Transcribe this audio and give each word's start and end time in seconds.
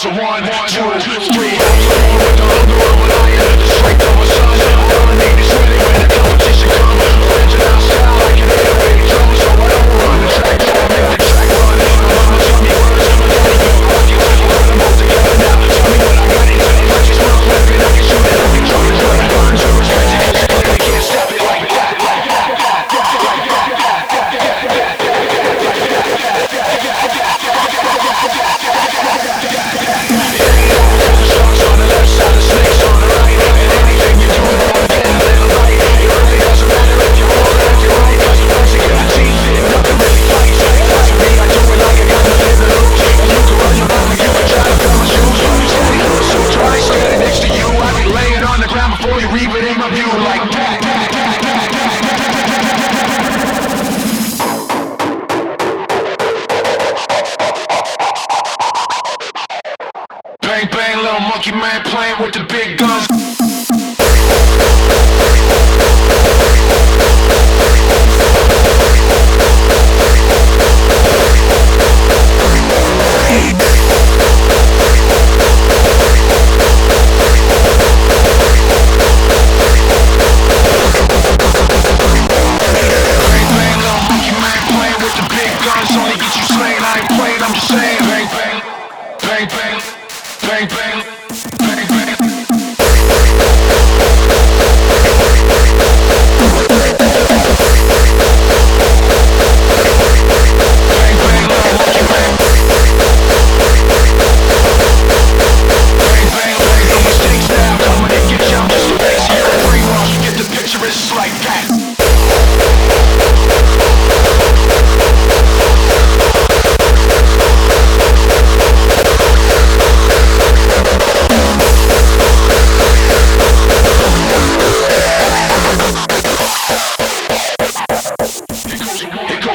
Girls 0.00 0.16
one, 0.16 0.44
two, 0.68 1.32
three. 1.32 1.57
dream 49.68 49.82
of 49.82 49.92
you 49.92 50.06
like 50.24 50.50
that. 50.52 50.78
Bang 60.40 60.68
bang, 60.70 60.96
little 60.96 61.20
monkey 61.20 61.52
man 61.52 61.82
playing 61.84 62.22
with 62.22 62.32
the 62.32 62.44
big 62.48 62.77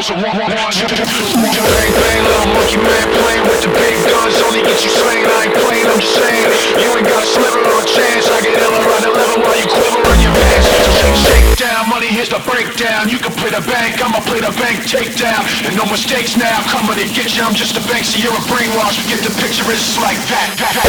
So 0.04 0.20
one, 0.20 0.36
one, 0.36 0.52
one, 0.52 0.76
two, 0.76 0.84
bang, 0.84 1.92
bang, 1.96 2.20
little 2.28 2.52
monkey 2.52 2.76
man 2.76 3.08
playing 3.24 3.48
with 3.48 3.64
the 3.64 3.72
big 3.72 3.96
guns. 4.04 4.36
Only 4.44 4.60
get 4.60 4.84
you 4.84 4.92
slain. 4.92 5.24
I 5.24 5.48
ain't 5.48 5.56
playing, 5.64 5.88
I'm 5.88 5.96
just 5.96 6.20
saying. 6.20 6.44
You 6.76 6.92
ain't 6.92 7.08
got 7.08 7.24
a 7.24 7.30
sliver 7.32 7.64
of 7.64 7.80
a 7.80 7.88
chance. 7.88 8.28
I 8.28 8.44
get 8.44 8.52
ill 8.52 8.76
around 8.84 9.08
the 9.08 9.16
level 9.16 9.40
while 9.40 9.56
you 9.56 9.64
quiver 9.64 10.04
on 10.04 10.20
your 10.20 10.36
ass. 10.36 10.68
Shake, 11.00 11.16
shake 11.24 11.48
down, 11.56 11.88
money 11.88 12.12
here's 12.12 12.28
the 12.28 12.44
breakdown. 12.44 13.08
You 13.08 13.16
can 13.16 13.32
play 13.32 13.56
the 13.56 13.64
bank, 13.64 13.96
I'ma 14.04 14.20
play 14.28 14.44
the 14.44 14.52
bank 14.60 14.84
takedown. 14.84 15.40
And 15.64 15.72
no 15.80 15.88
mistakes 15.88 16.36
now, 16.36 16.60
coming 16.68 17.00
to 17.00 17.08
get 17.16 17.32
you. 17.40 17.48
I'm 17.48 17.56
just 17.56 17.80
a 17.80 17.84
bank, 17.88 18.04
so 18.04 18.20
you're 18.20 18.36
a 18.36 18.44
brainwash. 18.52 19.00
Get 19.08 19.24
the 19.24 19.32
picture, 19.40 19.64
it's 19.72 19.96
like 20.04 20.20
that. 20.28 20.52
that, 20.60 20.84
that. 20.84 20.88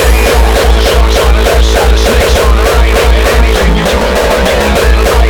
Sharks 0.90 1.18
on 1.22 1.38
the 1.38 1.42
left 1.54 1.66
side, 1.70 1.86
the 1.86 1.98
snakes 2.02 2.34
on 2.42 2.50
the 2.58 2.66
right. 2.66 2.98
Anything 3.38 3.78
you 3.78 3.86
do, 3.86 3.94
you 3.94 4.18
want 4.26 4.42
to 4.42 4.58
a 4.58 5.06
little. 5.06 5.23